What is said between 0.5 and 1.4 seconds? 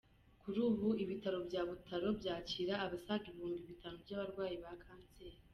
ubu ibitaro